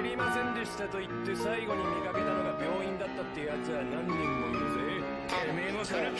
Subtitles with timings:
[0.00, 5.04] 知りませんでしたと言って最後に見かけたのが病院だったってやつは何人もいるぜ
[5.46, 6.10] てめえもそれか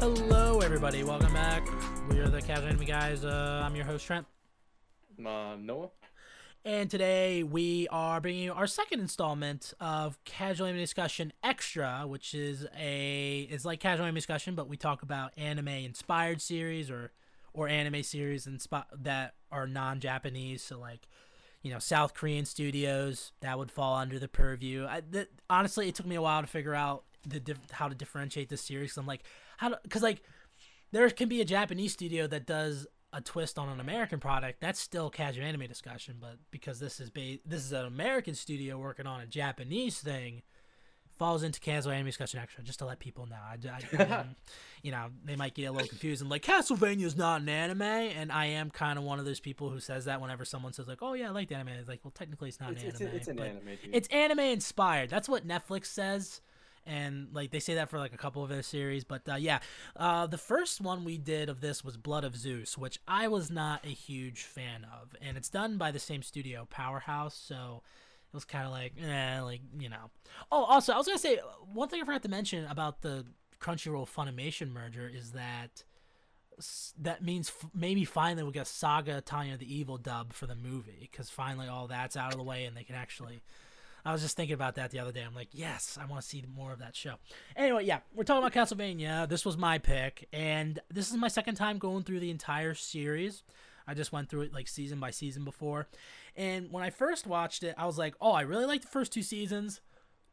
[0.00, 1.68] Hello everybody, welcome back.
[2.08, 3.22] We are the Casual Anime Guys.
[3.22, 4.26] Uh, I'm your host Trent.
[5.18, 5.90] Uh, Noah.
[6.64, 12.32] And today we are bringing you our second installment of Casual Anime Discussion Extra, which
[12.34, 17.12] is a is like Casual Anime Discussion, but we talk about anime inspired series or
[17.52, 20.62] or anime series and spot that are non-Japanese.
[20.62, 21.08] So like,
[21.62, 24.86] you know, South Korean studios that would fall under the purview.
[24.86, 25.02] I,
[25.48, 28.62] honestly, it took me a while to figure out the dif- how to differentiate this
[28.62, 28.96] series.
[28.96, 29.22] I'm like,
[29.58, 30.22] how because like
[30.90, 34.80] there can be a Japanese studio that does a twist on an American product, that's
[34.80, 36.16] still casual anime discussion.
[36.20, 40.42] But because this is ba- this is an American studio working on a Japanese thing,
[41.22, 42.64] falls into casual anime discussion extra.
[42.64, 43.56] Just to let people know, I,
[43.96, 44.34] I- um,
[44.82, 47.82] you know, they might get a little confused and like Castlevania is not an anime,
[47.82, 50.88] and I am kind of one of those people who says that whenever someone says
[50.88, 52.88] like, "Oh yeah, I like the anime," it's like, well, technically it's not It's, an
[52.88, 53.14] it's, anime.
[53.16, 53.94] it's an anime, dude.
[53.94, 55.10] it's anime inspired.
[55.10, 56.40] That's what Netflix says,
[56.84, 59.04] and like they say that for like a couple of their series.
[59.04, 59.60] But uh, yeah,
[59.94, 63.48] uh, the first one we did of this was Blood of Zeus, which I was
[63.50, 67.36] not a huge fan of, and it's done by the same studio, Powerhouse.
[67.36, 67.82] So
[68.32, 70.10] it was kind of like, eh, like you know.
[70.50, 71.38] Oh, also I was gonna say
[71.72, 73.26] one thing I forgot to mention about the
[73.60, 75.84] Crunchyroll Funimation merger is that
[76.98, 81.08] that means f- maybe finally we'll get Saga Tanya the Evil dub for the movie
[81.10, 83.42] because finally all that's out of the way and they can actually.
[84.04, 85.20] I was just thinking about that the other day.
[85.22, 87.14] I'm like, yes, I want to see more of that show.
[87.54, 89.28] Anyway, yeah, we're talking about Castlevania.
[89.28, 93.44] This was my pick, and this is my second time going through the entire series.
[93.86, 95.86] I just went through it like season by season before.
[96.36, 99.12] And when I first watched it, I was like, oh, I really like the first
[99.12, 99.80] two seasons.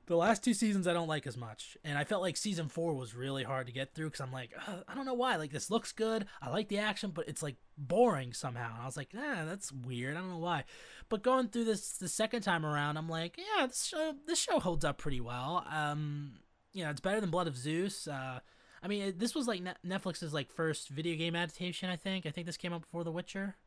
[0.05, 2.95] The last two seasons I don't like as much, and I felt like season four
[2.95, 5.35] was really hard to get through because I'm like, "Ugh, I don't know why.
[5.35, 8.73] Like this looks good, I like the action, but it's like boring somehow.
[8.73, 10.17] And I was like, ah, that's weird.
[10.17, 10.63] I don't know why.
[11.09, 14.59] But going through this the second time around, I'm like, yeah, this show this show
[14.59, 15.63] holds up pretty well.
[15.71, 16.39] Um,
[16.73, 18.07] you know, it's better than Blood of Zeus.
[18.07, 18.39] Uh,
[18.81, 21.87] I mean, this was like Net- Netflix's like first video game adaptation.
[21.87, 22.25] I think.
[22.25, 23.57] I think this came out before The Witcher.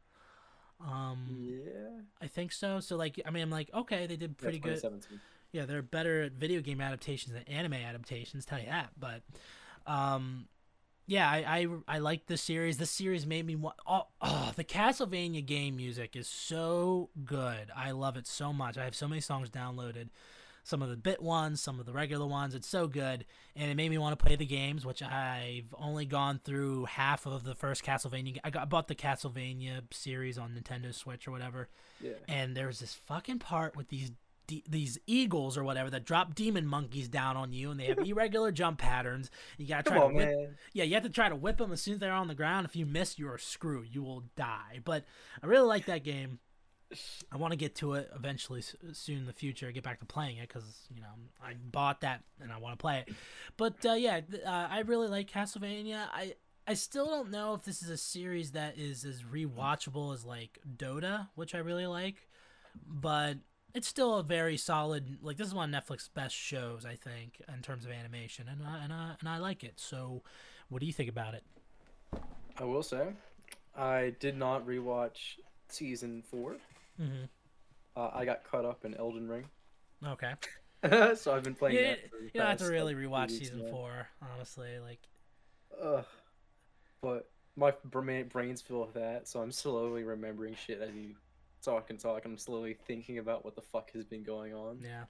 [0.85, 2.01] Um, yeah.
[2.21, 2.81] I think so.
[2.81, 4.83] So like, I mean, I'm like, okay, they did pretty good.
[5.53, 8.45] Yeah, they're better at video game adaptations than anime adaptations.
[8.45, 8.91] Tell you that.
[8.99, 9.23] But,
[9.87, 10.49] um,
[11.07, 11.67] yeah, I I,
[11.97, 12.79] I like this series.
[12.79, 13.77] This series made me want.
[13.87, 17.71] Oh, oh, the Castlevania game music is so good.
[17.77, 18.79] I love it so much.
[18.79, 20.09] I have so many songs downloaded.
[20.65, 22.55] Some of the bit ones, some of the regular ones.
[22.55, 23.25] It's so good,
[23.57, 27.27] and it made me want to play the games, which I've only gone through half
[27.27, 28.39] of the first Castlevania.
[28.45, 31.69] I got I bought the Castlevania series on Nintendo Switch or whatever
[32.01, 32.13] Yeah.
[32.29, 34.13] and there's this fucking part with these
[34.47, 37.99] de- these eagles or whatever that drop demon monkeys down on you, and they have
[38.07, 39.31] irregular jump patterns.
[39.59, 40.29] You gotta try Come to whip.
[40.29, 40.57] man.
[40.73, 42.67] Yeah, you have to try to whip them as soon as they're on the ground.
[42.67, 43.93] If you miss, you are screwed.
[43.93, 44.79] You will die.
[44.85, 45.05] But
[45.43, 46.39] I really like that game.
[47.31, 49.71] I want to get to it eventually soon in the future.
[49.73, 51.09] Get back to playing it because you know
[51.43, 53.15] I bought that and I want to play it.
[53.57, 56.07] But uh, yeah, uh, I really like Castlevania.
[56.13, 56.35] I
[56.67, 60.59] I still don't know if this is a series that is as rewatchable as like
[60.77, 62.29] Dota, which I really like,
[62.87, 63.39] but
[63.75, 65.19] it's still a very solid.
[65.23, 68.63] Like this is one of Netflix's best shows, I think, in terms of animation, and
[68.67, 69.75] I, and I, and I like it.
[69.77, 70.23] So,
[70.69, 71.43] what do you think about it?
[72.59, 73.09] I will say,
[73.77, 75.39] I did not rewatch
[75.69, 76.57] season four.
[77.01, 77.25] Mm-hmm.
[77.97, 79.45] Uh, I got caught up in Elden Ring,
[80.07, 80.33] Okay.
[81.15, 82.11] so I've been playing Yeah, that.
[82.11, 83.71] For You don't have to really rewatch season now.
[83.71, 84.79] four, honestly.
[84.79, 85.01] Like,
[85.83, 86.05] Ugh.
[87.03, 91.15] But my brain's full of that, so I'm slowly remembering shit as you
[91.63, 92.25] talk and talk.
[92.25, 94.79] I'm slowly thinking about what the fuck has been going on.
[94.83, 95.05] yeah,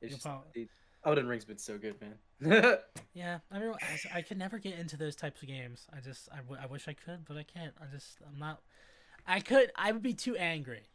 [0.00, 0.68] It's You'll just, prob- dude,
[1.04, 2.14] Elden Ring's been so good, man.
[3.14, 3.38] yeah.
[3.50, 3.72] I mean,
[4.14, 5.86] I, I could never get into those types of games.
[5.94, 7.74] I just, I, w- I wish I could, but I can't.
[7.80, 8.60] I just, I'm not.
[9.28, 9.70] I could.
[9.76, 10.88] I would be too angry.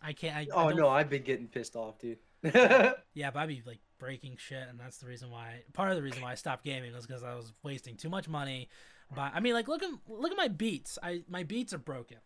[0.00, 0.36] I can't.
[0.36, 2.18] I, I oh don't no, I've been getting pissed off, dude.
[3.14, 5.62] Yeah, but I'd be like breaking shit, and that's the reason why.
[5.74, 8.28] Part of the reason why I stopped gaming was because I was wasting too much
[8.28, 8.68] money.
[9.14, 10.98] But I mean, like, look at look at my beats.
[11.02, 12.18] I my beats are broken.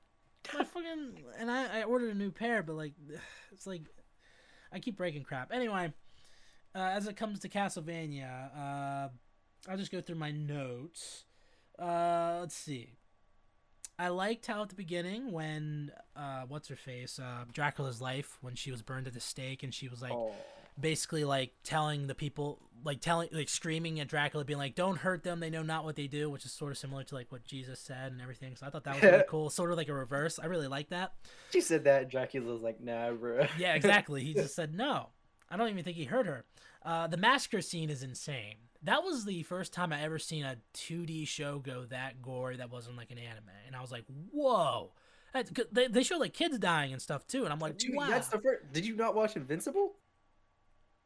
[0.54, 2.92] My fucking and I I ordered a new pair, but like,
[3.52, 3.82] it's like
[4.72, 5.52] I keep breaking crap.
[5.52, 5.92] Anyway,
[6.75, 9.08] uh, as it comes to Castlevania, uh,
[9.69, 11.25] I'll just go through my notes.
[11.78, 12.92] Uh, let's see.
[13.98, 18.54] I liked how at the beginning when uh, what's her face, uh, Dracula's life, when
[18.54, 20.32] she was burned at the stake, and she was like oh,
[20.78, 25.22] basically like telling the people like telling like screaming at Dracula being like don't hurt
[25.22, 27.44] them they know not what they do which is sort of similar to like what
[27.44, 29.94] Jesus said and everything so I thought that was really cool sort of like a
[29.94, 31.12] reverse I really like that
[31.50, 32.10] she said that.
[32.10, 33.46] Dracula's like, nah, bro.
[33.58, 35.08] yeah exactly he just said no
[35.50, 36.44] I don't even think he hurt her
[36.84, 40.56] uh, the massacre scene is insane that was the first time I ever seen a
[40.75, 44.93] 2D show go that gory that wasn't like an anime, and I was like, whoa.
[45.72, 48.06] They, they show like kids dying and stuff too, and I'm like, Dude, wow.
[48.08, 48.72] that's the first.
[48.72, 49.93] Did you not watch Invincible?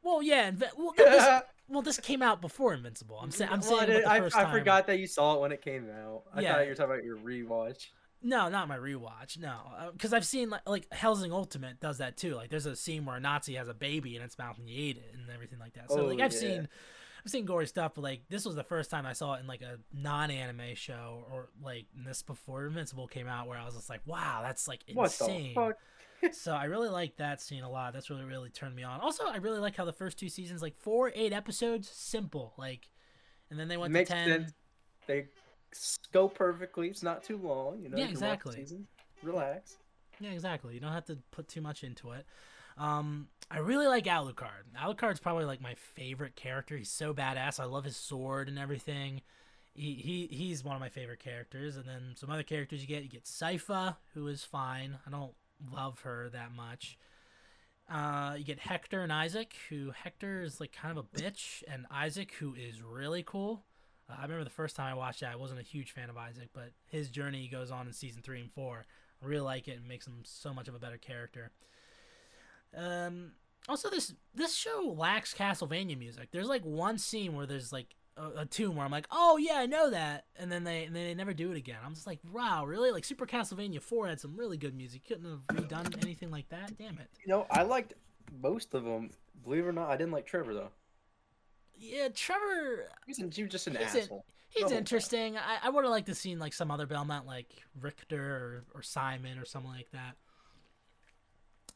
[0.02, 3.18] Well, yeah, well, this, well, this came out before Invincible.
[3.20, 4.52] I'm saying, I'm Well, saying I, the I, first I time.
[4.52, 6.22] forgot that you saw it when it came out.
[6.34, 6.52] I Yeah.
[6.54, 7.88] thought you were talking about your rewatch.
[8.22, 9.38] No, not my rewatch.
[9.38, 12.34] No, uh, because I've seen like, like Hellsing Ultimate does that too.
[12.34, 14.76] Like, there's a scene where a Nazi has a baby in its mouth and you
[14.90, 15.90] ate it and everything like that.
[15.90, 16.38] So Oh, like, I've yeah.
[16.38, 16.68] seen,
[17.24, 19.46] I've seen gory stuff, but like this was the first time I saw it in
[19.46, 23.88] like a non-anime show or like this before Invincible came out, where I was just
[23.88, 25.56] like, wow, that's like insane.
[26.32, 27.94] so I really like that scene a lot.
[27.94, 29.00] That's really really turned me on.
[29.00, 32.88] Also, I really like how the first two seasons, like four, eight episodes, simple, like,
[33.50, 34.28] and then they went Makes to ten.
[34.28, 34.52] sense.
[35.06, 35.26] They
[36.12, 36.88] go perfectly.
[36.88, 37.80] It's not too long.
[37.82, 37.96] You know.
[37.96, 38.86] Yeah, you can watch the exactly.
[39.22, 39.76] Relax.
[40.20, 40.74] Yeah, exactly.
[40.74, 42.26] You don't have to put too much into it.
[42.76, 44.74] Um, I really like Alucard.
[44.78, 46.76] Alucard's probably like my favorite character.
[46.76, 47.60] He's so badass.
[47.60, 49.22] I love his sword and everything.
[49.74, 51.76] He, he he's one of my favorite characters.
[51.76, 53.02] And then some other characters you get.
[53.02, 54.98] You get Sypha, who is fine.
[55.06, 55.32] I don't
[55.72, 56.98] love her that much.
[57.90, 61.86] Uh, you get Hector and Isaac, who Hector is like kind of a bitch, and
[61.90, 63.64] Isaac, who is really cool.
[64.18, 66.48] I remember the first time I watched that, I wasn't a huge fan of Isaac,
[66.52, 68.84] but his journey goes on in season three and four.
[69.22, 71.50] I really like it and makes him so much of a better character.
[72.76, 73.32] Um,
[73.68, 76.28] also, this this show lacks Castlevania music.
[76.30, 79.56] There's like one scene where there's like a, a tune where I'm like, oh yeah,
[79.58, 81.78] I know that, and then they and then they never do it again.
[81.84, 82.90] I'm just like, wow, really?
[82.90, 85.06] Like Super Castlevania Four had some really good music.
[85.06, 86.76] Couldn't have redone anything like that.
[86.78, 87.08] Damn it.
[87.24, 87.94] You know, I liked
[88.42, 89.10] most of them.
[89.44, 90.70] Believe it or not, I didn't like Trevor though.
[91.80, 92.88] Yeah, Trevor.
[93.06, 94.24] He's, an, just an He's asshole.
[94.50, 94.78] He's whole time.
[94.78, 95.36] interesting.
[95.38, 97.48] I, I would have liked to seen like some other Belmont, like
[97.80, 100.16] Richter or, or Simon or something like that.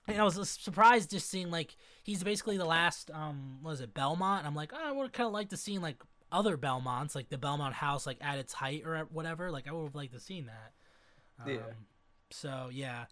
[0.07, 3.95] And I was surprised just seeing like he's basically the last um what is it
[3.95, 4.41] Belmont.
[4.41, 5.97] And I'm like, oh, I would kind of like to seen like
[6.31, 9.51] other Belmonts, like the Belmont house, like at its height or whatever.
[9.51, 10.73] Like I would have liked to seen that.
[11.49, 11.55] Yeah.
[11.55, 11.87] Um,
[12.31, 13.07] So yeah,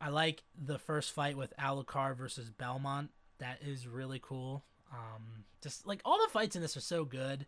[0.00, 3.10] I like the first fight with Alucard versus Belmont.
[3.38, 4.64] That is really cool.
[4.92, 7.46] Um, just like all the fights in this are so good.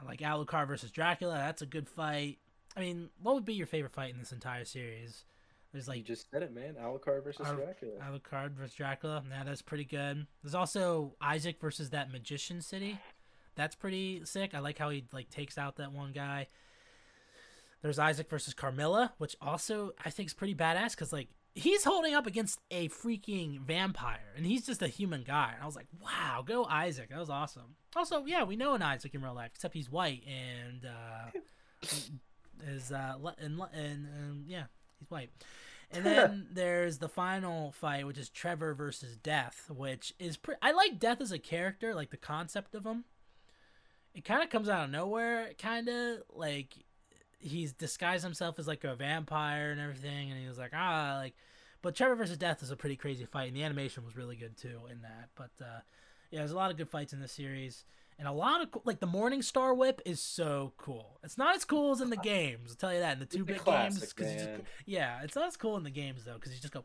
[0.00, 1.34] I like Alucard versus Dracula.
[1.34, 2.38] That's a good fight.
[2.76, 5.24] I mean, what would be your favorite fight in this entire series?
[5.72, 6.74] There's like you just said it, man.
[6.80, 7.92] Alucard versus Al- Dracula.
[8.00, 9.22] Alucard versus Dracula.
[9.30, 10.26] Yeah, that's pretty good.
[10.42, 12.98] There's also Isaac versus that magician city.
[13.54, 14.54] That's pretty sick.
[14.54, 16.48] I like how he like takes out that one guy.
[17.82, 22.14] There's Isaac versus Carmilla, which also I think is pretty badass because like he's holding
[22.14, 25.52] up against a freaking vampire and he's just a human guy.
[25.54, 27.10] And I was like, wow, go Isaac.
[27.10, 27.76] That was awesome.
[27.96, 31.38] Also, yeah, we know an Isaac in real life, except he's white and uh,
[32.66, 34.64] is uh and, and um, yeah,
[34.98, 35.30] he's white.
[35.90, 40.72] And then there's the final fight, which is Trevor versus Death, which is pre- I
[40.72, 43.04] like Death as a character, like the concept of him.
[44.14, 46.74] It kind of comes out of nowhere, kind of like
[47.40, 51.34] he's disguised himself as like a vampire and everything, and he was like ah like.
[51.82, 54.56] But Trevor versus Death is a pretty crazy fight, and the animation was really good
[54.56, 55.30] too in that.
[55.34, 55.80] But uh,
[56.30, 57.84] yeah, there's a lot of good fights in this series,
[58.18, 61.18] and a lot of like the Morning Star Whip is so cool.
[61.24, 63.14] It's not as cool as in the games, I'll tell you that.
[63.14, 64.50] In the two bit games, classic, 'cause you just-
[64.84, 66.84] yeah, it's not as cool in the games though, because you just go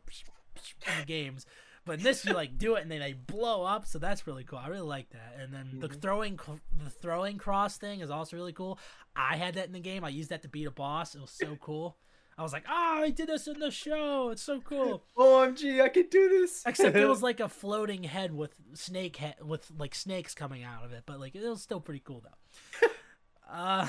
[0.56, 1.44] in the games.
[1.86, 4.44] But in this, you like do it and then they blow up, so that's really
[4.44, 4.58] cool.
[4.58, 5.36] I really like that.
[5.40, 6.02] And then the Mhm.
[6.02, 6.40] throwing,
[6.84, 8.78] the throwing cross thing is also really cool.
[9.14, 10.04] I had that in the game.
[10.04, 11.14] I used that to beat a boss.
[11.14, 11.96] It was so cool.
[12.38, 14.28] I was like, oh, I did this in the show.
[14.28, 15.04] It's so cool.
[15.16, 16.62] OMG, I can do this.
[16.66, 20.84] Except it was like a floating head with snake head with like snakes coming out
[20.84, 22.88] of it, but like it was still pretty cool though.
[23.50, 23.88] uh,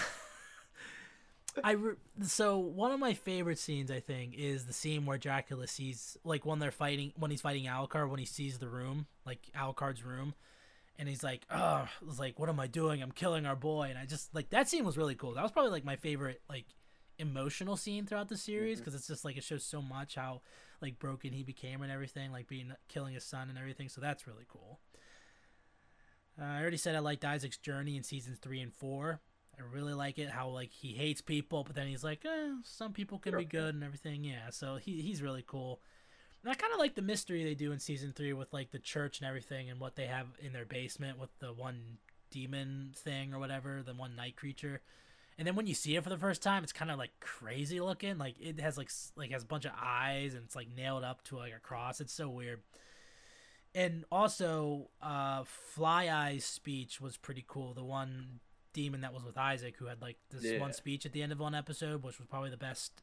[1.64, 5.68] I re- so one of my favorite scenes I think is the scene where Dracula
[5.68, 9.40] sees like when they're fighting when he's fighting Alucard when he sees the room like
[9.56, 10.34] Alucard's room,
[11.00, 13.02] and he's like, oh, it's like what am I doing?
[13.02, 15.34] I'm killing our boy, and I just like that scene was really cool.
[15.34, 16.66] That was probably like my favorite like
[17.20, 20.42] emotional scene throughout the series because it's just like it shows so much how
[20.82, 23.90] like broken he became and everything, like being killing his son and everything.
[23.90, 24.80] So that's really cool.
[26.40, 29.20] Uh, I already said I liked Isaac's journey in seasons three and four.
[29.60, 32.94] I really like it how like he hates people, but then he's like, eh, some
[32.94, 34.24] people can be good and everything.
[34.24, 35.80] Yeah, so he he's really cool.
[36.44, 38.80] And I kind of like the mystery they do in season three with like the
[38.80, 41.98] church and everything and what they have in their basement with the one
[42.30, 44.82] demon thing or whatever, the one night creature.
[45.38, 47.80] And then when you see it for the first time, it's kind of like crazy
[47.80, 48.18] looking.
[48.18, 51.24] Like it has like like has a bunch of eyes and it's like nailed up
[51.26, 52.00] to like a cross.
[52.00, 52.62] It's so weird.
[53.76, 57.74] And also, uh, Fly Eye's speech was pretty cool.
[57.74, 58.40] The one
[58.78, 60.60] demon that was with Isaac, who had like this Yeah.
[60.60, 63.02] one speech at the end of one episode, which was probably the best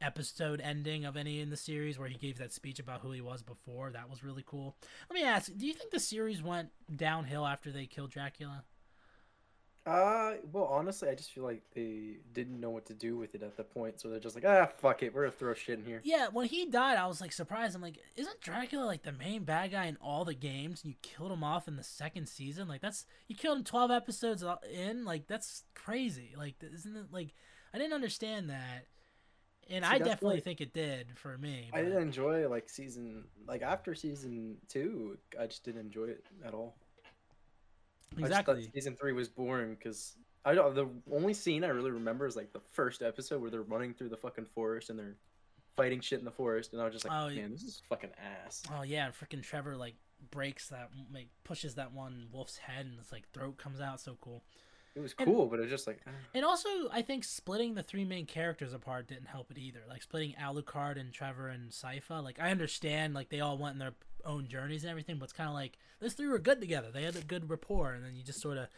[0.00, 3.20] episode ending of any in the series, where he gave that speech about who he
[3.20, 3.90] was before.
[3.90, 4.76] That was really cool.
[5.10, 8.64] Let me ask: Do you think the series went downhill after they killed Dracula?
[9.86, 13.42] Uh, well, honestly, I just feel like they didn't know what to do with it
[13.42, 15.84] at the point, so they're just like, ah, fuck it, we're gonna throw shit in
[15.84, 16.00] here.
[16.04, 17.76] Yeah, when he died, I was like surprised.
[17.76, 20.82] I'm like, isn't Dracula like the main bad guy in all the games?
[20.82, 22.66] And you killed him off in the second season.
[22.66, 25.04] Like that's you killed him 12 episodes in.
[25.04, 26.34] Like that's crazy.
[26.36, 27.34] Like isn't it like
[27.74, 28.86] I didn't understand that,
[29.68, 31.68] and See, I definitely why- think it did for me.
[31.74, 35.18] I didn't enjoy like season like after season two.
[35.38, 36.74] I just didn't enjoy it at all.
[38.18, 38.70] I just thought exactly.
[38.74, 40.74] season three was boring because I don't.
[40.74, 44.10] The only scene I really remember is like the first episode where they're running through
[44.10, 45.16] the fucking forest and they're
[45.76, 47.42] fighting shit in the forest, and I was just like, Oh, yeah.
[47.42, 48.10] man, this is fucking
[48.44, 48.62] ass.
[48.76, 49.94] Oh yeah, and freaking Trevor like
[50.30, 54.00] breaks that like pushes that one wolf's head and it's like throat comes out.
[54.00, 54.42] So cool.
[54.94, 56.10] It was And- cool, but it was just like, ah.
[56.36, 59.80] And also, I think splitting the three main characters apart didn't help it either.
[59.88, 62.22] Like splitting Alucard and Trevor and Sypha.
[62.22, 63.94] Like I understand, like they all went in their
[64.24, 66.88] own journeys and everything, but it's kind of like those three were good together.
[66.92, 68.68] They had a good rapport, and then you just sort of.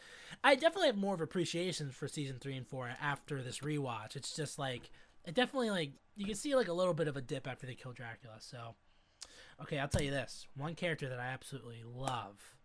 [0.43, 4.15] I definitely have more of appreciation for season three and four after this rewatch.
[4.15, 4.89] It's just like
[5.25, 7.75] it definitely like you can see like a little bit of a dip after they
[7.75, 8.35] kill Dracula.
[8.39, 8.75] So,
[9.61, 12.55] okay, I'll tell you this: one character that I absolutely love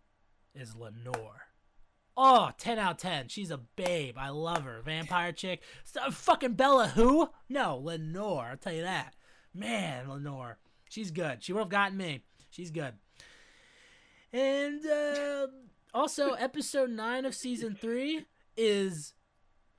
[0.55, 1.47] is Lenore.
[2.15, 3.29] Oh, 10 out of 10.
[3.29, 4.17] She's a babe.
[4.19, 4.81] I love her.
[4.83, 5.63] Vampire chick.
[6.11, 7.29] Fucking Bella who?
[7.49, 8.49] No, Lenore.
[8.51, 9.15] I'll tell you that.
[9.53, 10.59] Man, Lenore.
[10.89, 11.43] She's good.
[11.43, 12.21] She would have gotten me.
[12.53, 12.93] She's good.
[14.31, 15.47] And uh,
[15.91, 19.13] also, episode 9 of season 3 is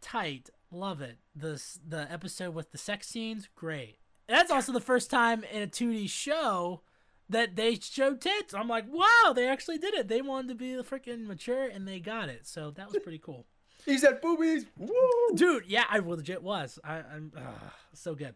[0.01, 0.51] tight.
[0.73, 1.19] Love it.
[1.37, 3.99] The, the episode with the sex scenes, great.
[4.29, 6.81] That's also the first time in a 2D show
[7.29, 8.55] that they showed tits.
[8.55, 10.09] I'm like, wow, they actually did it.
[10.09, 12.45] They wanted to be the freaking mature and they got it.
[12.45, 13.47] So that was pretty cool.
[13.87, 14.67] he said boobies.
[14.77, 15.37] Woo!
[15.37, 16.79] Dude, yeah, I legit was.
[16.83, 18.35] I, I'm uh, so good.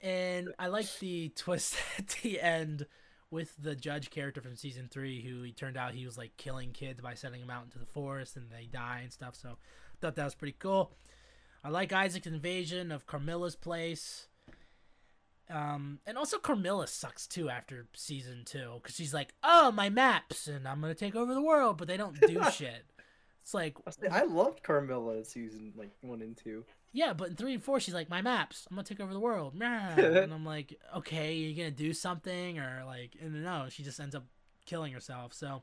[0.00, 2.86] And I like the twist at the end
[3.32, 6.70] with the judge character from season three, who he turned out he was like killing
[6.70, 9.34] kids by sending them out into the forest and they die and stuff.
[9.34, 9.56] So
[10.00, 10.92] thought that was pretty cool.
[11.64, 14.26] I like Isaac's invasion of Carmilla's place.
[15.48, 20.46] Um, and also Carmilla sucks too after season two because she's like, "Oh, my maps,
[20.46, 22.84] and I'm gonna take over the world," but they don't do shit.
[23.42, 23.76] It's like,
[24.10, 26.64] I loved Carmilla in season like one and two.
[26.92, 29.18] yeah, but in three and four, she's like, "My maps, I'm gonna take over the
[29.20, 33.98] world," and I'm like, "Okay, you're gonna do something," or like, and no, she just
[33.98, 34.24] ends up
[34.64, 35.34] killing herself.
[35.34, 35.62] So,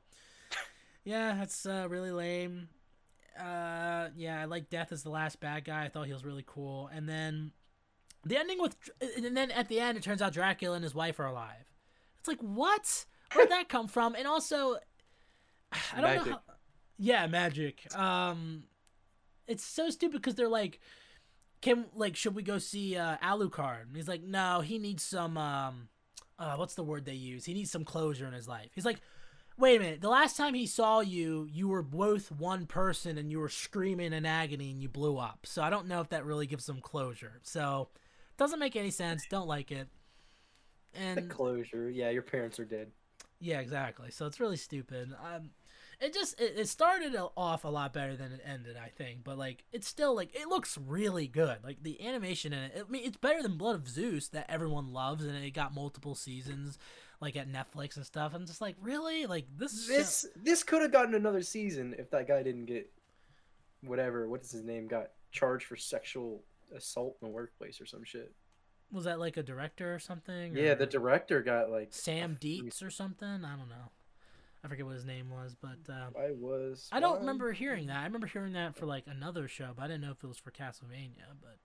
[1.06, 2.68] yeah, that's uh, really lame.
[3.40, 5.86] Uh, yeah, I like Death as the last bad guy.
[5.86, 7.54] I thought he was really cool, and then
[8.26, 8.76] the ending with,
[9.16, 11.72] and then at the end, it turns out Dracula and his wife are alive.
[12.20, 13.06] It's like, what?
[13.34, 14.16] Where'd that come from?
[14.16, 14.76] And also,
[15.96, 16.32] I don't know.
[16.34, 16.42] How,
[17.00, 17.88] yeah, magic.
[17.98, 18.66] Um,
[19.48, 20.82] it's so stupid because they're like,
[21.62, 23.88] can like should we go see uh, Alucard?
[23.88, 25.90] And he's like, no, he needs some um,
[26.40, 27.46] uh, what's the word they use?
[27.46, 28.72] He needs some closure in his life.
[28.76, 29.02] He's like,
[29.58, 33.32] wait a minute, the last time he saw you, you were both one person and
[33.32, 35.46] you were screaming in agony and you blew up.
[35.46, 37.40] So I don't know if that really gives him closure.
[37.44, 37.90] So
[38.38, 39.26] doesn't make any sense.
[39.28, 39.90] Don't like it.
[41.14, 41.90] The And closure.
[41.90, 42.92] Yeah, your parents are dead.
[43.40, 44.12] yeah, exactly.
[44.12, 45.14] So it's really stupid.
[45.24, 45.52] Um,
[46.02, 49.24] it just it, it started off a lot better than it ended, I think.
[49.24, 51.58] But like, it's still like it looks really good.
[51.64, 52.86] Like the animation in it.
[52.88, 56.16] I mean, it's better than Blood of Zeus that everyone loves, and it got multiple
[56.16, 56.78] seasons,
[57.20, 58.34] like at Netflix and stuff.
[58.34, 59.26] I'm just like, really?
[59.26, 59.88] Like this?
[59.88, 62.90] This this could have gotten another season if that guy didn't get
[63.82, 64.28] whatever.
[64.30, 64.88] What is his name?
[64.88, 66.44] Got charged for sexual
[66.76, 68.32] assault in the workplace or some shit.
[68.92, 70.56] was that like a director or something?
[70.56, 73.28] Yeah, or the director got like Sam Deats or something.
[73.28, 73.92] I don't know.
[74.64, 76.90] I forget what his name was, but uh, I was.
[76.92, 77.98] I don't remember hearing that.
[77.98, 80.38] I remember hearing that for like another show, but I didn't know if it was
[80.38, 81.24] for Castlevania.
[81.42, 81.58] But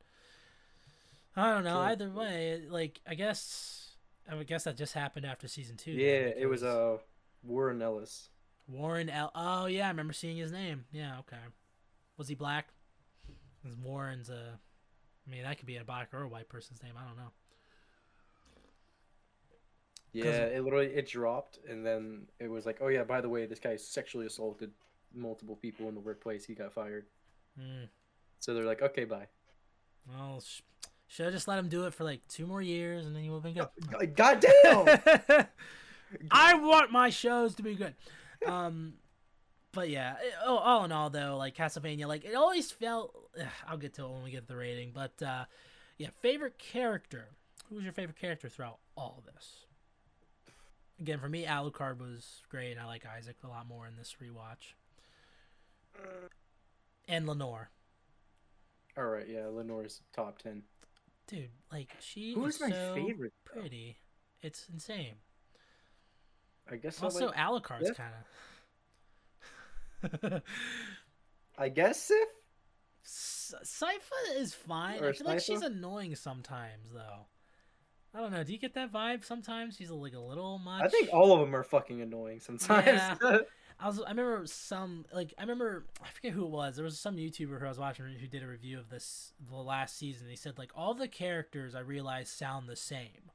[1.37, 1.81] I don't know.
[1.81, 3.97] Either way, like I guess
[4.31, 5.91] I would guess that just happened after season two.
[5.91, 6.99] Yeah, it was uh
[7.43, 8.29] Warren Ellis.
[8.69, 9.33] Warren L.
[9.35, 10.85] Oh yeah, I remember seeing his name.
[10.93, 11.43] Yeah, okay.
[12.17, 12.69] Was he black?
[13.83, 14.59] Warren's a.
[15.27, 16.93] I mean, that could be a black or a white person's name.
[16.97, 17.33] I don't know.
[20.15, 23.47] Yeah, it literally it dropped, and then it was like, oh yeah, by the way,
[23.47, 24.71] this guy sexually assaulted
[25.15, 26.45] multiple people in the workplace.
[26.45, 27.07] He got fired.
[27.59, 27.85] Hmm.
[28.41, 29.27] So they're like, okay, bye.
[30.09, 30.61] Well, sh-
[31.09, 33.31] should I just let him do it for like two more years, and then he
[33.31, 33.65] would have been
[33.99, 34.15] good.
[34.17, 35.47] God damn!
[36.31, 37.95] I want my shows to be good.
[38.47, 38.95] Um,
[39.73, 43.15] but yeah, it- oh, all in all though, like Castlevania, like it always felt.
[43.41, 45.45] ugh, I'll get to it when we get the rating, but uh,
[45.99, 47.29] yeah, favorite character.
[47.69, 49.65] Who was your favorite character throughout all this?
[51.01, 52.73] Again, for me, Alucard was great.
[52.73, 54.75] and I like Isaac a lot more in this rewatch.
[57.09, 57.71] And Lenore,
[58.97, 60.63] All right, yeah, Lenore's top ten.
[61.27, 63.33] dude, like she Who's is my so favorite?
[63.55, 63.61] though?
[63.61, 63.99] pretty.
[64.43, 65.15] It's insane.
[66.71, 67.95] I guess Also, like- Alucard's yeah.
[70.11, 70.43] kind of.
[71.59, 72.29] I guess Sif.
[73.05, 75.03] S- Sypha is fine.
[75.03, 77.27] Or I feel like she's annoying sometimes, though.
[78.15, 78.45] I don't know.
[78.45, 79.77] Do you get that vibe sometimes?
[79.77, 80.85] She's like a little much.
[80.85, 82.87] I think all of them are fucking annoying sometimes.
[82.87, 83.17] Yeah.
[83.81, 84.01] I was.
[84.01, 86.77] I remember some like I remember I forget who it was.
[86.77, 89.57] There was some YouTuber who I was watching who did a review of this the
[89.57, 90.29] last season.
[90.29, 93.33] He said like all the characters I realized sound the same.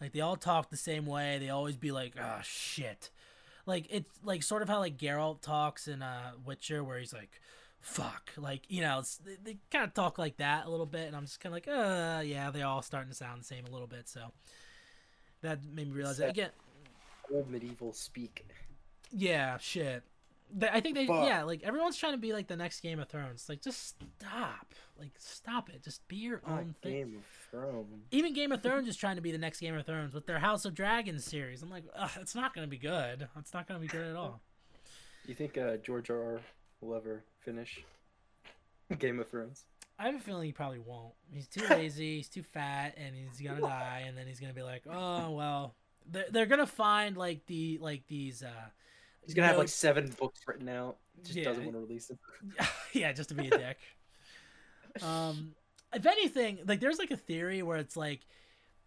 [0.00, 1.36] Like they all talk the same way.
[1.38, 3.10] They always be like, "Ah, shit."
[3.66, 7.40] Like it's like sort of how like Geralt talks in uh Witcher, where he's like,
[7.86, 11.06] "Fuck," like you know, it's, they, they kind of talk like that a little bit,
[11.06, 13.64] and I'm just kind of like, "Uh, yeah." They all starting to sound the same
[13.64, 14.32] a little bit, so
[15.42, 16.50] that made me realize that again.
[17.32, 18.44] Old medieval speak.
[19.12, 20.02] Yeah, shit.
[20.58, 23.08] Th- I think they, yeah, like everyone's trying to be like the next Game of
[23.08, 23.48] Thrones.
[23.48, 24.74] Like, just stop.
[24.98, 25.82] Like, stop it.
[25.82, 26.92] Just be your own thing.
[26.92, 28.04] Game of Thrones.
[28.10, 30.38] Even Game of Thrones is trying to be the next Game of Thrones with their
[30.40, 31.62] House of Dragons series.
[31.62, 31.84] I'm like,
[32.20, 33.28] it's not going to be good.
[33.38, 34.40] It's not going to be good at all.
[35.26, 36.34] You think uh, George R.
[36.34, 36.40] R.
[36.80, 37.84] will ever finish
[38.98, 39.64] Game of Thrones?
[39.98, 41.14] I have a feeling he probably won't.
[41.32, 42.16] He's too lazy.
[42.18, 44.04] He's too fat, and he's gonna die.
[44.06, 45.74] And then he's gonna be like, "Oh well."
[46.08, 48.42] They're, they're gonna find like the like these.
[48.42, 48.50] uh
[49.24, 50.98] He's gonna have like seven books written out.
[51.24, 51.44] Just Yeah.
[51.44, 52.18] doesn't want to release them.
[52.92, 53.78] yeah, just to be a dick.
[55.02, 55.54] um,
[55.92, 58.20] if anything, like there's like a theory where it's like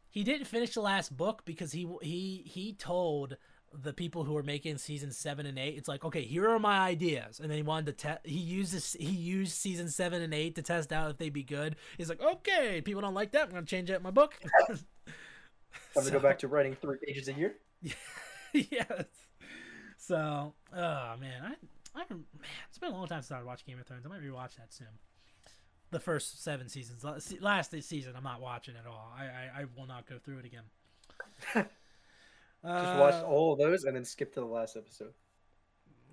[0.10, 3.36] he didn't finish the last book because he he he told
[3.74, 6.80] the people who were making season seven and eight, it's like, okay, here are my
[6.80, 8.20] ideas, and then he wanted to test.
[8.26, 8.96] He uses.
[9.00, 11.76] He used season seven and eight to test out if they'd be good.
[11.98, 13.44] He's like, okay, people don't like that.
[13.44, 14.36] I'm gonna change it in my book.
[14.68, 14.78] Time
[15.96, 17.56] to So- go back to writing three pages a year.
[18.54, 19.06] yes.
[19.98, 22.24] So, oh man, I, I, man,
[22.70, 24.06] it's been a long time since I watched Game of Thrones.
[24.06, 24.88] I might rewatch that soon.
[25.92, 29.12] The first seven seasons, La- se- last season, I'm not watching at all.
[29.18, 30.64] I, I, I will not go through it again.
[32.64, 35.14] Just watch Uh, all of those and then skip to the last episode.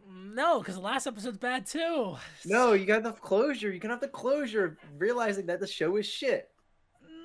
[0.08, 2.16] No, because the last episode's bad too.
[2.44, 3.72] No, you got the closure.
[3.72, 6.50] You can have the closure realizing that the show is shit.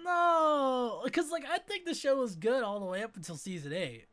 [0.03, 3.73] No, because like I think the show was good all the way up until season
[3.73, 4.05] eight.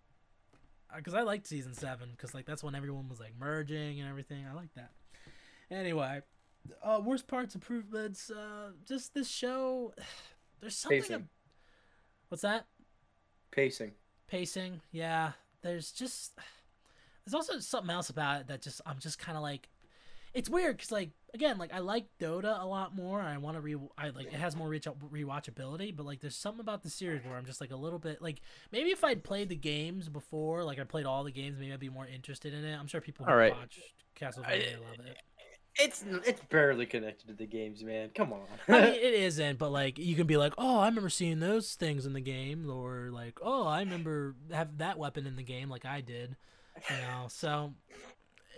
[0.94, 4.44] Because I liked season seven, because like that's when everyone was like merging and everything.
[4.46, 4.90] I like that.
[5.70, 6.20] Anyway,
[6.82, 8.30] uh, worst parts, improvements.
[8.30, 9.94] Uh, just this show.
[10.60, 11.00] There's something.
[11.00, 11.14] Pacing.
[11.16, 11.28] ab-
[12.28, 12.66] What's that?
[13.50, 13.92] Pacing.
[14.28, 14.80] Pacing.
[14.92, 15.32] Yeah.
[15.62, 16.38] There's just.
[17.24, 19.68] There's also something else about it that just I'm just kind of like.
[20.34, 23.20] It's weird because like again like I like Dota a lot more.
[23.20, 26.60] I want to re I like it has more reach rewatchability, but like there's something
[26.60, 29.48] about the series where I'm just like a little bit like maybe if I'd played
[29.48, 32.62] the games before, like I played all the games, maybe I'd be more interested in
[32.64, 32.76] it.
[32.78, 33.52] I'm sure people who All right.
[33.52, 33.80] watch
[34.20, 35.16] Castlevania love it.
[35.78, 38.10] It's it's barely connected to the games, man.
[38.14, 38.42] Come on.
[38.66, 41.74] I mean, it isn't, but like you can be like, oh, I remember seeing those
[41.74, 45.68] things in the game, or like, oh, I remember have that weapon in the game,
[45.68, 46.36] like I did,
[46.90, 47.26] you know.
[47.28, 47.74] So,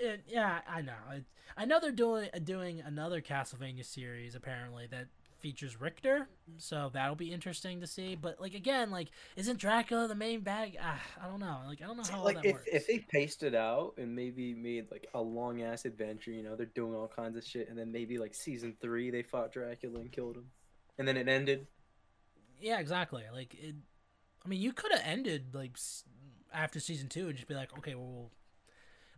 [0.01, 0.95] it, yeah, I know.
[1.13, 1.25] It,
[1.57, 5.09] I know they're doing doing another Castlevania series apparently that
[5.41, 8.15] features Richter, so that'll be interesting to see.
[8.15, 10.77] But like again, like isn't Dracula the main bag?
[10.81, 11.59] Ah, I don't know.
[11.67, 12.69] Like I don't know how all like that if, works.
[12.73, 16.57] if they paced it out and maybe made like a long ass adventure, you know,
[16.57, 20.01] they're doing all kinds of shit, and then maybe like season three they fought Dracula
[20.01, 20.47] and killed him,
[20.99, 21.67] and then it ended.
[22.61, 23.25] Yeah, exactly.
[23.33, 23.75] Like it.
[24.45, 25.77] I mean, you could have ended like
[26.53, 28.31] after season two and just be like, okay, well, we'll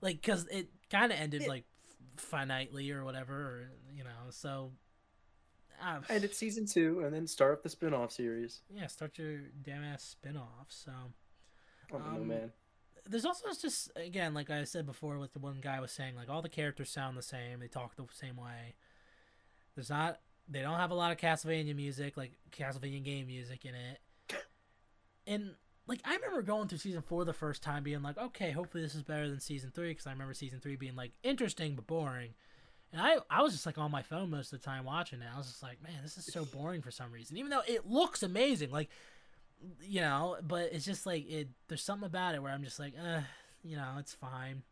[0.00, 1.64] like because it kind of ended like
[2.16, 4.10] finitely or whatever, or you know.
[4.30, 4.72] So,
[6.08, 8.60] And it's season two, and then start up the spin off series.
[8.74, 10.66] yeah, start your damn ass spin off.
[10.68, 10.92] So
[11.90, 12.52] don't Um, man.
[13.08, 16.28] there's also just again, like I said before, with the one guy was saying, like
[16.30, 17.60] all the characters sound the same.
[17.60, 18.74] They talk the same way.
[19.74, 20.20] There's not.
[20.48, 24.00] They don't have a lot of Castlevania music, like Castlevania game music in it.
[25.26, 25.54] And
[25.86, 28.94] like I remember going through season four the first time, being like, okay, hopefully this
[28.96, 32.34] is better than season three, because I remember season three being like interesting but boring.
[32.92, 35.26] And I, I was just like on my phone most of the time watching it.
[35.32, 37.38] I was just like, man, this is so boring for some reason.
[37.38, 38.90] Even though it looks amazing, like,
[39.80, 41.48] you know, but it's just like it.
[41.68, 43.20] There's something about it where I'm just like, uh,
[43.62, 44.62] you know, it's fine.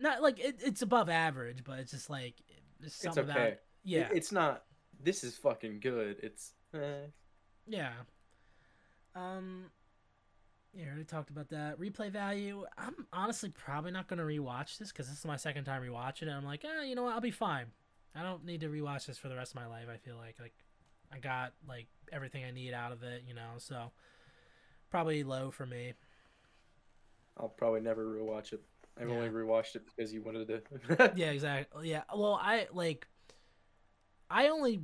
[0.00, 2.34] Not like it, it's above average, but it's just like
[2.80, 3.48] there's It's something about okay.
[3.48, 3.62] it.
[3.84, 4.64] Yeah, It- it's not.
[5.00, 6.16] This is fucking good.
[6.22, 6.52] It's.
[6.74, 7.06] Eh.
[7.66, 7.92] Yeah.
[9.14, 9.66] Um.
[10.76, 11.80] Yeah, already talked about that.
[11.80, 12.64] Replay value.
[12.76, 16.30] I'm honestly probably not gonna rewatch this because this is my second time rewatching it.
[16.30, 17.14] I'm like, eh, you know what?
[17.14, 17.66] I'll be fine.
[18.14, 19.86] I don't need to rewatch this for the rest of my life.
[19.92, 20.54] I feel like like
[21.12, 23.52] I got like everything I need out of it, you know.
[23.58, 23.90] So
[24.90, 25.94] probably low for me.
[27.38, 28.62] I'll probably never rewatch it.
[29.00, 29.14] I've Yeah.
[29.16, 31.12] only rewatched it because you wanted to.
[31.16, 31.90] Yeah, exactly.
[31.90, 32.02] Yeah.
[32.14, 33.06] Well, I like.
[34.30, 34.82] I only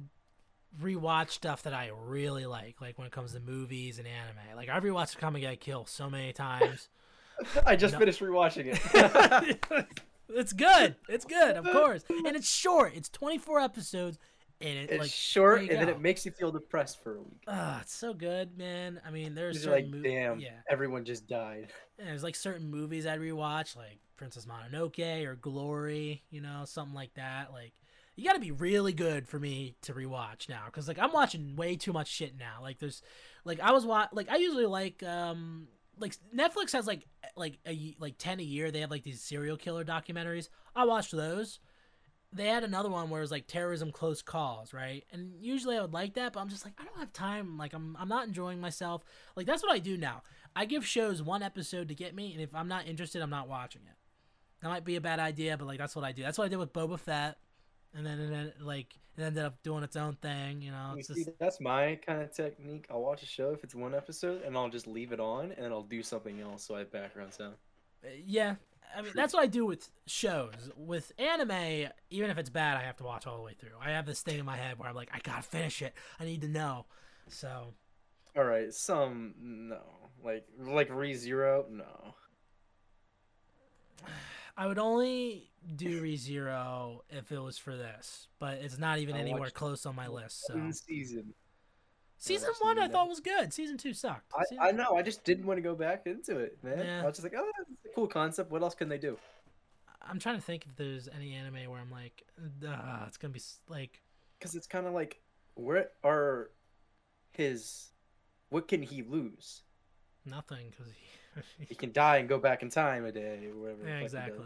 [0.80, 4.56] rewatch stuff that I really like, like when it comes to movies and anime.
[4.56, 6.88] Like I've rewatched Akame ga Kill so many times.
[7.66, 7.98] I just No.
[8.00, 9.86] finished rewatching it.
[10.34, 10.96] It's good.
[11.10, 12.04] It's good, of course.
[12.08, 12.92] And it's short.
[12.94, 14.18] It's 24 episodes
[14.62, 17.42] and it It's like short, and then it makes you feel depressed for a week.
[17.48, 18.98] Ah, it's so good, man.
[19.06, 20.60] I mean, there's like, certain mo- damn, yeah.
[20.70, 21.68] everyone just died.
[21.98, 26.94] And there's like certain movies I'd rewatch, like Princess Mononoke or Glory, you know, something
[26.94, 27.52] like that.
[27.52, 27.72] Like,
[28.16, 31.56] you got to be really good for me to rewatch now, because like I'm watching
[31.56, 32.58] way too much shit now.
[32.60, 33.02] Like, there's,
[33.44, 37.94] like I was wa- like I usually like um like Netflix has like like a
[37.98, 38.70] like ten a year.
[38.70, 40.48] They have like these serial killer documentaries.
[40.74, 41.58] I watched those.
[42.34, 45.04] They had another one where it was like terrorism close calls, right?
[45.12, 47.58] And usually I would like that, but I'm just like I don't have time.
[47.58, 49.04] Like I'm I'm not enjoying myself.
[49.36, 50.22] Like that's what I do now.
[50.54, 53.48] I give shows one episode to get me, and if I'm not interested, I'm not
[53.48, 53.96] watching it.
[54.62, 56.22] That might be a bad idea, but like that's what I do.
[56.22, 57.36] That's what I did with Boba Fett,
[57.94, 60.62] and then and then like it ended up doing its own thing.
[60.62, 62.86] You know, You see, just that's my kind of technique.
[62.90, 65.64] I'll watch a show if it's one episode, and I'll just leave it on, and
[65.64, 67.54] then I'll do something else so I have background sound.
[68.04, 68.56] Uh, yeah.
[68.94, 70.70] I mean, that's what I do with shows.
[70.76, 73.70] With anime, even if it's bad, I have to watch all the way through.
[73.80, 75.94] I have this thing in my head where I'm like, I gotta finish it.
[76.20, 76.86] I need to know.
[77.28, 77.74] So
[78.36, 79.80] All right, some no,
[80.24, 82.14] like like ReZero, no.
[84.56, 89.20] I would only do ReZero if it was for this, but it's not even I
[89.20, 90.46] anywhere close on my list.
[90.46, 91.34] So season.
[92.18, 93.52] season one I thought was good.
[93.52, 94.32] Season two sucked.
[94.60, 94.96] I, I know.
[94.96, 96.78] I just didn't want to go back into it, man.
[96.78, 97.02] Yeah.
[97.02, 98.50] I was just like, oh, that's a cool concept.
[98.50, 99.18] What else can they do?
[100.00, 102.24] I'm trying to think if there's any anime where I'm like,
[102.66, 104.00] uh, it's gonna be s- like,
[104.38, 105.20] Because it's kind of like,
[105.54, 106.50] what are
[107.30, 107.88] his?
[108.50, 109.62] What can he lose?
[110.24, 111.64] nothing because he.
[111.66, 113.88] He can die and go back in time a day or whatever.
[113.88, 114.44] yeah, exactly.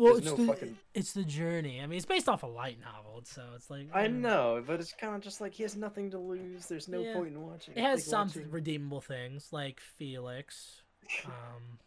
[0.00, 1.80] Well, There's it's no the fucking- it's the journey.
[1.80, 4.92] I mean, it's based off a light novel, so it's like I know, but it's
[4.94, 6.66] kind of just like he has nothing to lose.
[6.66, 7.12] There's no Yeah.
[7.14, 7.74] point in watching.
[7.76, 10.82] It has Like some watching- redeemable things like Felix.
[11.26, 11.78] Um,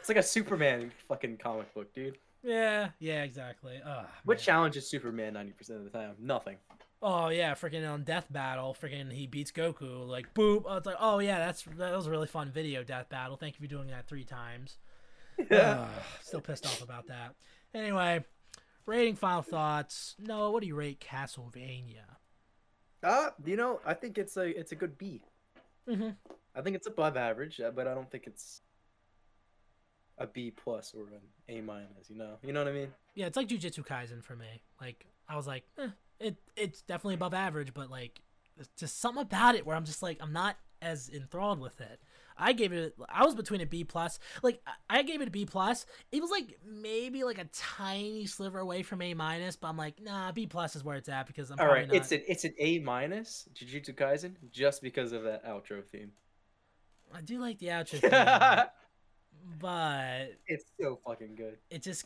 [0.00, 2.18] It's like a Superman fucking comic book, dude.
[2.42, 3.80] yeah, yeah, exactly.
[3.84, 4.42] Ugh, What man.
[4.44, 6.14] challenges Superman ninety percent of the time?
[6.18, 6.58] Nothing.
[7.02, 10.62] Oh yeah, freaking on Death Battle, freaking he beats Goku like boop.
[10.66, 13.36] Oh, it's like oh yeah, that's that was a really fun video Death Battle.
[13.36, 14.78] Thank you for doing that three times.
[15.50, 15.88] Ugh,
[16.22, 17.34] still pissed off about that.
[17.74, 18.24] Anyway,
[18.86, 20.16] rating final thoughts.
[20.18, 22.04] No, what do you rate Castlevania?
[23.02, 25.22] Uh, you know, I think it's a it's a good B.
[25.88, 26.16] Mhm.
[26.54, 28.62] I think it's above average, uh, but I don't think it's
[30.18, 32.10] a B plus or an A minus.
[32.10, 32.92] You know, you know what I mean?
[33.14, 34.62] Yeah, it's like Jujutsu Kaisen for me.
[34.80, 38.20] Like I was like, eh, it it's definitely above average, but like
[38.56, 42.00] there's just something about it where I'm just like I'm not as enthralled with it.
[42.38, 42.94] I gave it.
[43.08, 44.18] I was between a B plus.
[44.42, 45.86] Like I- I gave it a B plus.
[46.12, 50.00] It was like maybe like a tiny sliver away from A minus, but I'm like,
[50.00, 51.96] nah, B plus is where it's at because I'm All right, not.
[51.96, 56.12] it's an it's an A minus Jujutsu Kaisen just because of that outro theme.
[57.14, 58.68] I do like the outro, theme,
[59.60, 61.56] but it's so fucking good.
[61.70, 62.04] it just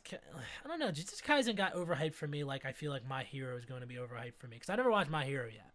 [0.65, 0.89] I don't know.
[0.91, 2.45] Jujutsu Kaisen got overhyped for me.
[2.45, 4.77] Like I feel like My Hero is going to be overhyped for me because I
[4.77, 5.71] never watched My Hero yet,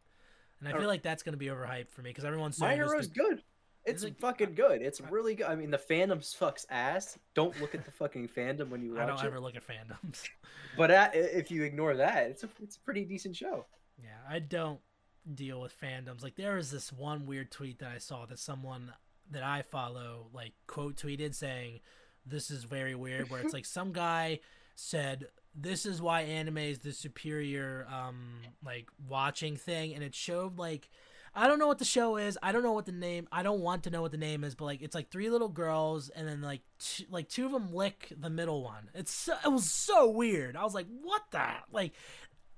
[0.59, 0.87] and I feel Alright.
[0.89, 3.41] like that's going to be overhyped for me because everyone's My Hero's the- good.
[3.87, 4.81] It's it- fucking good.
[4.81, 5.47] It's really good.
[5.47, 7.17] I mean, the fandom fucks ass.
[7.33, 9.03] Don't look at the fucking fandom when you watch it.
[9.03, 9.25] I don't it.
[9.25, 10.23] ever look at fandoms.
[10.77, 13.65] But uh, if you ignore that, it's a it's a pretty decent show.
[13.99, 14.79] yeah, I don't
[15.33, 16.21] deal with fandoms.
[16.21, 18.93] Like there was this one weird tweet that I saw that someone
[19.31, 21.79] that I follow like quote tweeted saying,
[22.27, 24.39] "This is very weird." Where it's like some guy
[24.75, 30.59] said, "This is why anime is the superior um like watching thing," and it showed
[30.59, 30.89] like.
[31.37, 32.35] I don't know what the show is.
[32.41, 33.27] I don't know what the name.
[33.31, 35.49] I don't want to know what the name is, but like it's like three little
[35.49, 38.89] girls, and then like two, like two of them lick the middle one.
[38.95, 40.57] It's so, it was so weird.
[40.57, 41.93] I was like, what the like.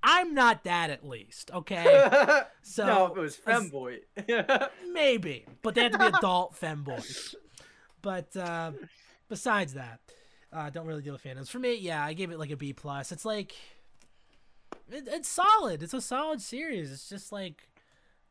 [0.02, 2.42] I'm not that at least, okay?
[2.62, 3.98] So no, it was femboy.
[4.94, 7.36] maybe, but they have to be adult femboys.
[8.02, 8.72] But uh,
[9.28, 10.00] besides that,
[10.54, 11.50] I uh, don't really deal with fandoms.
[11.50, 13.12] For me, yeah, I gave it like a B plus.
[13.12, 13.56] It's like
[14.90, 15.84] it, it's solid.
[15.84, 16.94] It's a solid series.
[16.94, 17.68] It's just like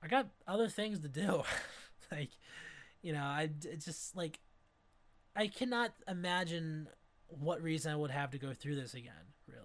[0.02, 1.42] I got other things to do.
[2.12, 2.30] like
[3.02, 4.38] you know, I just like
[5.36, 6.88] I cannot imagine
[7.28, 9.12] what reason I would have to go through this again.
[9.46, 9.62] Really.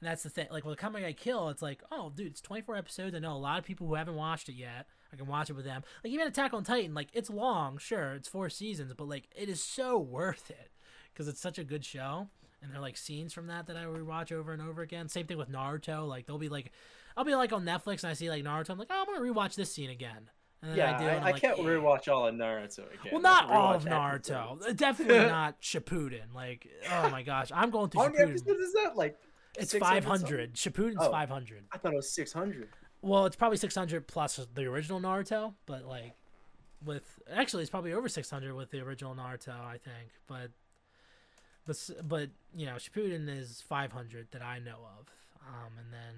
[0.00, 0.48] And that's the thing.
[0.50, 3.14] Like with Akame ga Kill, it's like, oh, dude, it's 24 episodes.
[3.14, 4.86] I know a lot of people who haven't watched it yet.
[5.12, 5.82] I can watch it with them.
[6.04, 9.48] Like even Attack on Titan, like it's long, sure, it's four seasons, but like it
[9.48, 10.70] is so worth it
[11.12, 12.28] because it's such a good show.
[12.60, 15.08] And they're like scenes from that that I rewatch over and over again.
[15.08, 16.06] Same thing with Naruto.
[16.06, 16.72] Like they'll be like,
[17.18, 18.70] I'll be like on Netflix and I see like Naruto.
[18.70, 20.30] I'm like, oh, I'm gonna rewatch this scene again.
[20.62, 21.04] And then yeah, I do.
[21.06, 23.12] I, I like, can't "Eh." rewatch all of Naruto again.
[23.12, 24.52] Well, not all of Naruto.
[24.56, 24.74] episodes.
[24.76, 26.32] Definitely not Shippuden.
[26.34, 28.96] Like, oh my gosh, I'm going through How many episodes is that?
[28.96, 29.16] Like
[29.58, 30.54] It's 500.
[30.54, 31.10] Shippuden's Oh.
[31.10, 31.64] 500.
[31.72, 32.68] I thought it was six hundred.
[33.02, 36.14] Well, it's probably 600 plus the original Naruto, but like
[36.84, 40.10] with actually it's probably over 600 with the original Naruto, I think.
[40.26, 40.50] But
[41.66, 45.06] This, but you know, Shippuden is 500 that I know of.
[45.46, 46.14] Um, and then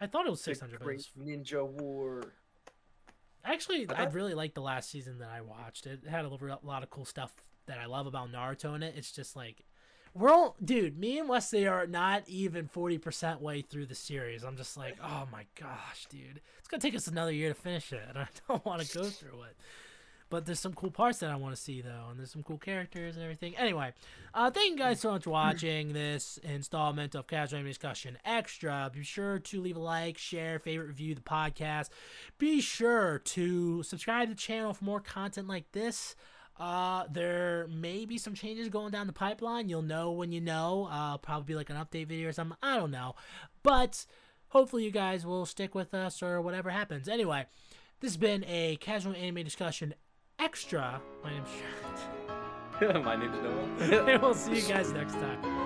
[0.00, 0.78] I thought it was The 600.
[0.78, 2.34] But it Great was, Ninja War.
[3.44, 5.86] actually, I I really liked the last season that I watched.
[5.86, 6.28] It had a
[6.62, 7.32] lot of cool stuff
[7.66, 8.94] that I love about Naruto in it.
[8.96, 9.64] It's just like
[10.14, 10.98] we're all, dude.
[10.98, 14.42] Me and Wesley are not even 40% way through the series.
[14.42, 16.40] I'm just like, oh my gosh, dude.
[16.58, 19.04] It's gonna take us another year to finish it, and I don't want to go
[19.04, 19.56] through it.
[20.30, 22.58] But there's some cool parts that I want to see though, and there's some cool
[22.58, 23.56] characters and everything.
[23.56, 23.92] Anyway,
[24.34, 28.90] uh, thank you guys so much for watching this installment of Casual Anime Discussion Extra.
[28.92, 31.88] Be sure to leave a like, share, favorite, review the podcast.
[32.36, 36.14] Be sure to subscribe to the channel for more content like this.
[36.58, 39.68] Uh, there may be some changes going down the pipeline.
[39.68, 40.88] You'll know when you know.
[40.90, 42.58] Uh, probably like an update video or something.
[42.62, 43.14] I don't know,
[43.62, 44.04] but
[44.48, 47.08] hopefully you guys will stick with us or whatever happens.
[47.08, 47.46] Anyway,
[48.00, 49.94] this has been a casual anime discussion
[50.38, 51.00] extra.
[51.22, 51.48] My name's
[52.78, 53.04] Trent.
[53.04, 54.04] My name's Noah.
[54.12, 55.57] and we'll see you guys next time.